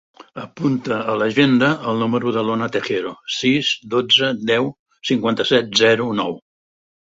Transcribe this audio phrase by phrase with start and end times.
[0.43, 4.71] Apunta a l'agenda el número de l'Ona Tejero: sis, dotze, deu,
[5.11, 6.35] cinquanta-set, zero, nou.